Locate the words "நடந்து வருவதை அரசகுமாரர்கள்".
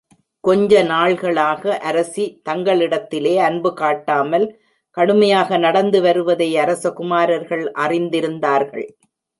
5.57-7.65